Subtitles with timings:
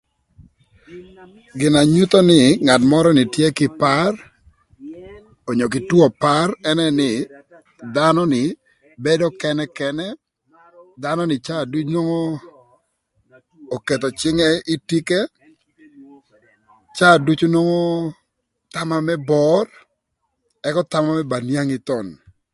[1.57, 4.11] Gin na nyutho nï ngat mörö ni tye kï par,
[5.49, 7.09] onyo kï two par ënë nï
[7.95, 8.43] dhanö ni
[9.03, 10.07] bedo kënëkënë,
[11.03, 12.01] dhanö ni caa ducu
[13.75, 15.19] oketho cïngë ï tike,
[16.97, 17.81] caa ducu nwongo
[18.73, 19.65] thama mërë bor
[20.67, 21.77] ëka thama mërë ba niangi